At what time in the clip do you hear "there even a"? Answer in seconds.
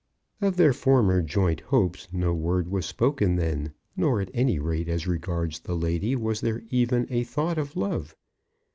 6.41-7.23